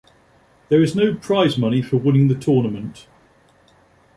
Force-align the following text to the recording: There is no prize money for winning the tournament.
There 0.69 0.81
is 0.81 0.95
no 0.95 1.13
prize 1.13 1.59
money 1.59 1.83
for 1.83 1.97
winning 1.97 2.27
the 2.27 2.33
tournament. 2.33 3.05